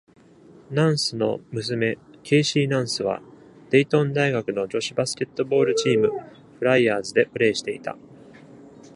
[0.71, 3.21] ナンスの娘ケイシーナンスは
[3.69, 6.07] デイトン大学の女子バスケットボールチーム
[6.57, 7.95] 「フライヤーズ」でプレイしていた。